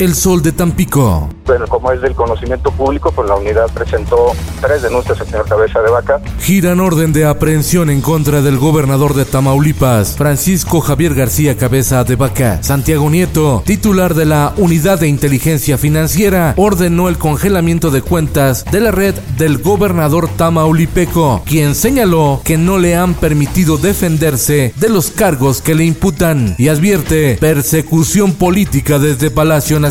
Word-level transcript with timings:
El 0.00 0.14
Sol 0.14 0.40
de 0.40 0.52
Tampico. 0.52 1.28
Bueno, 1.44 1.66
como 1.66 1.92
es 1.92 2.00
del 2.00 2.14
conocimiento 2.14 2.70
público, 2.70 3.12
pues 3.12 3.28
la 3.28 3.34
unidad 3.34 3.66
presentó 3.74 4.32
tres 4.62 4.80
denuncias 4.80 5.20
al 5.20 5.26
señor 5.26 5.46
Cabeza 5.46 5.82
de 5.82 5.90
Vaca. 5.90 6.22
Giran 6.38 6.80
orden 6.80 7.12
de 7.12 7.26
aprehensión 7.26 7.90
en 7.90 8.00
contra 8.00 8.40
del 8.40 8.56
gobernador 8.56 9.12
de 9.12 9.26
Tamaulipas, 9.26 10.16
Francisco 10.16 10.80
Javier 10.80 11.14
García 11.14 11.58
Cabeza 11.58 12.02
de 12.04 12.16
Vaca. 12.16 12.62
Santiago 12.62 13.10
Nieto, 13.10 13.62
titular 13.66 14.14
de 14.14 14.24
la 14.24 14.54
Unidad 14.56 15.00
de 15.00 15.08
Inteligencia 15.08 15.76
Financiera, 15.76 16.54
ordenó 16.56 17.10
el 17.10 17.18
congelamiento 17.18 17.90
de 17.90 18.00
cuentas 18.00 18.64
de 18.72 18.80
la 18.80 18.92
red 18.92 19.14
del 19.36 19.58
gobernador 19.58 20.28
tamaulipeco, 20.28 21.42
quien 21.44 21.74
señaló 21.74 22.40
que 22.42 22.56
no 22.56 22.78
le 22.78 22.96
han 22.96 23.12
permitido 23.12 23.76
defenderse 23.76 24.72
de 24.76 24.88
los 24.88 25.10
cargos 25.10 25.60
que 25.60 25.74
le 25.74 25.84
imputan 25.84 26.54
y 26.56 26.68
advierte 26.68 27.36
persecución 27.38 28.32
política 28.32 28.98
desde 28.98 29.30
Palacio 29.30 29.78
Nacional. 29.78 29.89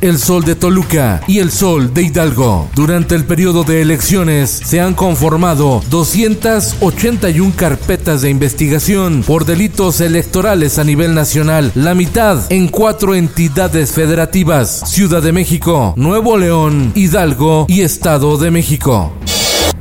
El 0.00 0.18
Sol 0.18 0.44
de 0.44 0.54
Toluca 0.54 1.20
y 1.26 1.40
el 1.40 1.50
Sol 1.50 1.92
de 1.92 2.02
Hidalgo. 2.02 2.70
Durante 2.74 3.16
el 3.16 3.24
periodo 3.24 3.64
de 3.64 3.82
elecciones 3.82 4.48
se 4.48 4.80
han 4.80 4.94
conformado 4.94 5.82
281 5.90 7.52
carpetas 7.56 8.22
de 8.22 8.30
investigación 8.30 9.24
por 9.26 9.44
delitos 9.44 10.00
electorales 10.00 10.78
a 10.78 10.84
nivel 10.84 11.14
nacional, 11.14 11.72
la 11.74 11.94
mitad 11.94 12.40
en 12.50 12.68
cuatro 12.68 13.16
entidades 13.16 13.90
federativas, 13.90 14.82
Ciudad 14.86 15.22
de 15.22 15.32
México, 15.32 15.94
Nuevo 15.96 16.36
León, 16.36 16.92
Hidalgo 16.94 17.66
y 17.68 17.80
Estado 17.80 18.38
de 18.38 18.52
México. 18.52 19.12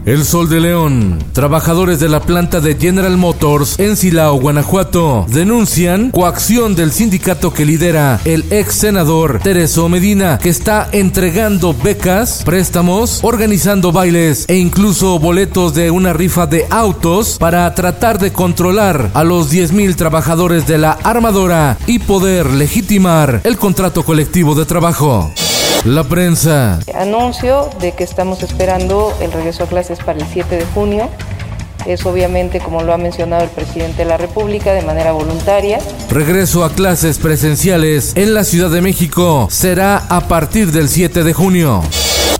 El 0.05 0.23
Sol 0.23 0.49
de 0.49 0.59
León. 0.59 1.17
Trabajadores 1.33 1.99
de 1.99 2.09
la 2.09 2.19
planta 2.19 2.61
de 2.61 2.75
General 2.75 3.17
Motors 3.17 3.79
en 3.79 3.97
Silao, 3.97 4.39
Guanajuato, 4.39 5.25
denuncian 5.27 6.11
coacción 6.11 6.75
del 6.75 6.91
sindicato 6.91 7.51
que 7.51 7.65
lidera 7.65 8.21
el 8.23 8.45
ex 8.51 8.75
senador 8.75 9.39
Tereso 9.41 9.89
Medina, 9.89 10.37
que 10.37 10.49
está 10.49 10.87
entregando 10.91 11.73
becas, 11.73 12.43
préstamos, 12.45 13.19
organizando 13.23 13.91
bailes 13.91 14.45
e 14.47 14.57
incluso 14.57 15.17
boletos 15.17 15.73
de 15.73 15.89
una 15.89 16.13
rifa 16.13 16.45
de 16.45 16.67
autos 16.69 17.39
para 17.39 17.73
tratar 17.73 18.19
de 18.19 18.31
controlar 18.31 19.09
a 19.15 19.23
los 19.23 19.51
10.000 19.51 19.95
trabajadores 19.95 20.67
de 20.67 20.77
la 20.77 20.91
armadora 20.91 21.79
y 21.87 21.97
poder 21.97 22.51
legitimar 22.51 23.41
el 23.43 23.57
contrato 23.57 24.03
colectivo 24.03 24.53
de 24.53 24.65
trabajo. 24.65 25.33
La 25.85 26.03
prensa. 26.03 26.79
Anuncio 26.95 27.69
de 27.79 27.91
que 27.91 28.03
estamos 28.03 28.41
esperando 28.41 29.15
el 29.21 29.31
regreso 29.31 29.65
a 29.65 29.67
clases 29.67 29.99
para 29.99 30.17
el 30.17 30.25
7 30.25 30.57
de 30.57 30.65
junio. 30.65 31.09
Es 31.85 32.03
obviamente, 32.07 32.59
como 32.59 32.81
lo 32.81 32.91
ha 32.91 32.97
mencionado 32.97 33.43
el 33.43 33.51
presidente 33.51 33.97
de 33.97 34.05
la 34.05 34.17
República, 34.17 34.73
de 34.73 34.81
manera 34.81 35.11
voluntaria. 35.11 35.77
Regreso 36.09 36.65
a 36.65 36.71
clases 36.71 37.19
presenciales 37.19 38.13
en 38.15 38.33
la 38.33 38.43
Ciudad 38.43 38.71
de 38.71 38.81
México 38.81 39.47
será 39.51 39.97
a 40.09 40.21
partir 40.21 40.71
del 40.71 40.89
7 40.89 41.23
de 41.23 41.33
junio. 41.33 41.83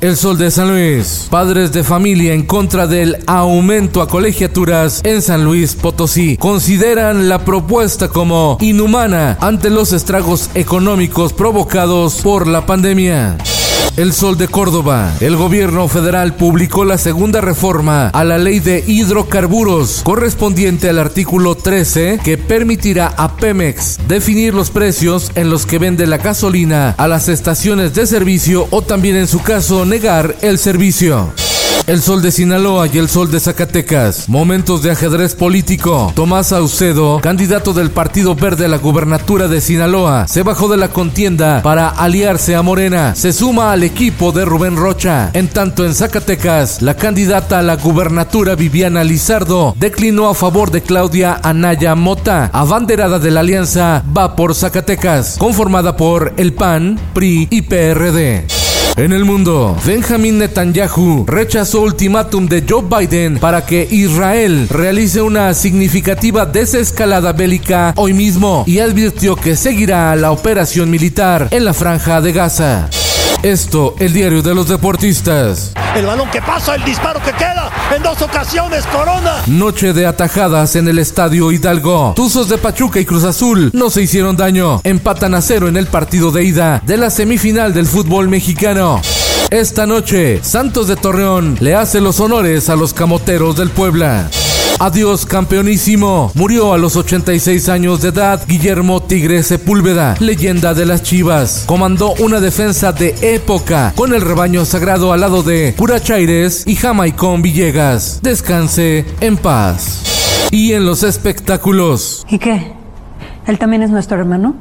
El 0.01 0.15
Sol 0.17 0.37
de 0.37 0.51
San 0.51 0.69
Luis. 0.69 1.27
Padres 1.29 1.71
de 1.71 1.83
familia 1.83 2.33
en 2.33 2.43
contra 2.43 2.87
del 2.87 3.17
aumento 3.25 4.01
a 4.01 4.07
colegiaturas 4.07 5.01
en 5.03 5.21
San 5.21 5.43
Luis 5.43 5.75
Potosí 5.75 6.37
consideran 6.37 7.29
la 7.29 7.43
propuesta 7.43 8.07
como 8.07 8.57
inhumana 8.61 9.37
ante 9.41 9.69
los 9.69 9.93
estragos 9.93 10.49
económicos 10.53 11.33
provocados 11.33 12.21
por 12.21 12.47
la 12.47 12.65
pandemia. 12.65 13.37
El 13.97 14.11
Sol 14.11 14.37
de 14.37 14.49
Córdoba. 14.49 15.13
El 15.21 15.37
gobierno 15.37 15.87
federal 15.87 16.35
publicó 16.35 16.83
la 16.83 16.97
segunda 16.97 17.39
reforma 17.39 18.09
a 18.09 18.23
la 18.25 18.37
ley 18.37 18.59
de 18.59 18.83
hidrocarburos 18.85 20.01
correspondiente 20.03 20.89
al 20.89 20.99
artículo 20.99 21.55
13 21.55 22.19
que 22.21 22.37
permitirá 22.37 23.07
a 23.07 23.37
Pemex 23.37 23.99
definir 24.05 24.53
los 24.53 24.69
precios 24.69 25.31
en 25.35 25.49
los 25.49 25.65
que 25.65 25.79
vende 25.79 26.07
la 26.07 26.17
gasolina 26.17 26.93
a 26.97 27.07
las 27.07 27.29
estaciones 27.29 27.93
de 27.93 28.05
servicio 28.05 28.67
o 28.69 28.81
también 28.81 29.15
en 29.15 29.27
su 29.27 29.41
caso 29.41 29.85
negar 29.85 30.35
el 30.41 30.57
servicio. 30.57 31.31
El 31.87 32.01
sol 32.01 32.23
de 32.23 32.31
Sinaloa 32.31 32.87
y 32.91 32.97
el 32.97 33.07
sol 33.07 33.29
de 33.29 33.39
Zacatecas. 33.39 34.27
Momentos 34.27 34.81
de 34.81 34.89
ajedrez 34.89 35.35
político. 35.35 36.11
Tomás 36.15 36.47
Saucedo, 36.47 37.19
candidato 37.21 37.73
del 37.73 37.91
Partido 37.91 38.33
Verde 38.33 38.65
a 38.65 38.67
la 38.67 38.79
gubernatura 38.79 39.47
de 39.47 39.61
Sinaloa, 39.61 40.27
se 40.27 40.41
bajó 40.41 40.67
de 40.67 40.77
la 40.77 40.87
contienda 40.87 41.61
para 41.61 41.89
aliarse 41.89 42.55
a 42.55 42.63
Morena. 42.63 43.13
Se 43.13 43.31
suma 43.31 43.71
al 43.71 43.83
equipo 43.83 44.31
de 44.31 44.45
Rubén 44.45 44.77
Rocha. 44.77 45.29
En 45.33 45.47
tanto, 45.47 45.85
en 45.85 45.93
Zacatecas, 45.93 46.81
la 46.81 46.95
candidata 46.95 47.59
a 47.59 47.61
la 47.61 47.75
gubernatura 47.75 48.55
Viviana 48.55 49.03
Lizardo 49.03 49.75
declinó 49.77 50.27
a 50.27 50.33
favor 50.33 50.71
de 50.71 50.81
Claudia 50.81 51.39
Anaya 51.43 51.93
Mota. 51.93 52.49
Abanderada 52.51 53.19
de 53.19 53.29
la 53.29 53.41
alianza 53.41 54.03
va 54.17 54.35
por 54.35 54.55
Zacatecas, 54.55 55.35
conformada 55.37 55.95
por 55.95 56.33
el 56.37 56.53
PAN, 56.53 56.99
PRI 57.13 57.47
y 57.51 57.61
PRD. 57.61 58.64
En 58.97 59.11
el 59.11 59.25
mundo, 59.25 59.75
Benjamin 59.85 60.37
Netanyahu 60.37 61.25
rechazó 61.27 61.81
ultimátum 61.81 62.47
de 62.47 62.63
Joe 62.67 62.81
Biden 62.81 63.39
para 63.39 63.65
que 63.65 63.85
Israel 63.91 64.69
realice 64.69 65.21
una 65.21 65.53
significativa 65.53 66.45
desescalada 66.45 67.33
bélica 67.33 67.93
hoy 67.97 68.13
mismo 68.13 68.63
y 68.65 68.79
advirtió 68.79 69.35
que 69.35 69.57
seguirá 69.57 70.15
la 70.15 70.31
operación 70.31 70.89
militar 70.89 71.49
en 71.51 71.65
la 71.65 71.73
franja 71.73 72.21
de 72.21 72.31
Gaza. 72.31 72.89
Esto, 73.43 73.95
el 73.99 74.13
diario 74.13 74.41
de 74.41 74.55
los 74.55 74.67
deportistas. 74.67 75.73
El 75.95 76.05
balón 76.05 76.29
que 76.31 76.41
pasa, 76.41 76.75
el 76.75 76.83
disparo 76.83 77.21
que 77.21 77.31
queda 77.31 77.71
en 77.95 78.01
dos 78.01 78.21
ocasiones, 78.21 78.85
Corona. 78.87 79.43
Noche 79.47 79.93
de 79.93 80.05
atajadas 80.05 80.75
en 80.75 80.87
el 80.87 80.99
estadio 80.99 81.51
Hidalgo. 81.51 82.13
Tuzos 82.15 82.49
de 82.49 82.57
Pachuca 82.57 82.99
y 82.99 83.05
Cruz 83.05 83.23
Azul 83.23 83.69
no 83.73 83.89
se 83.89 84.01
hicieron 84.01 84.35
daño. 84.35 84.81
Empatan 84.83 85.35
a 85.35 85.41
cero 85.41 85.67
en 85.67 85.77
el 85.77 85.87
partido 85.87 86.31
de 86.31 86.43
ida 86.43 86.81
de 86.85 86.97
la 86.97 87.09
semifinal 87.09 87.73
del 87.73 87.85
fútbol 87.85 88.27
mexicano. 88.27 89.01
Esta 89.51 89.85
noche, 89.85 90.43
Santos 90.43 90.87
de 90.87 90.95
Torreón 90.95 91.57
le 91.59 91.75
hace 91.75 92.01
los 92.01 92.19
honores 92.19 92.69
a 92.69 92.75
los 92.75 92.93
camoteros 92.93 93.55
del 93.55 93.69
Puebla. 93.69 94.29
Adiós 94.79 95.25
campeonísimo. 95.25 96.31
Murió 96.35 96.73
a 96.73 96.77
los 96.77 96.97
86 96.97 97.69
años 97.69 98.01
de 98.01 98.09
edad 98.09 98.41
Guillermo 98.45 99.01
Tigre 99.01 99.41
Sepúlveda, 99.41 100.15
leyenda 100.19 100.73
de 100.73 100.85
las 100.85 101.01
Chivas. 101.01 101.63
Comandó 101.65 102.13
una 102.19 102.41
defensa 102.41 102.91
de 102.91 103.15
época 103.21 103.93
con 103.95 104.13
el 104.13 104.21
rebaño 104.21 104.65
sagrado 104.65 105.13
al 105.13 105.21
lado 105.21 105.43
de 105.43 105.73
Purachaires 105.77 106.63
y 106.67 106.75
Jamaicón 106.75 107.41
Villegas. 107.41 108.19
Descanse 108.21 109.05
en 109.21 109.37
paz. 109.37 110.49
Y 110.51 110.73
en 110.73 110.85
los 110.85 111.03
espectáculos. 111.03 112.25
¿Y 112.29 112.37
qué? 112.37 112.73
¿Él 113.47 113.57
también 113.57 113.81
es 113.81 113.89
nuestro 113.89 114.17
hermano? 114.17 114.55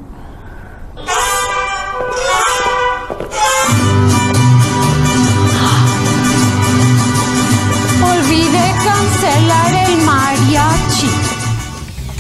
Cancelar 8.85 9.91
el 9.91 9.97
mariachi. 10.03 11.11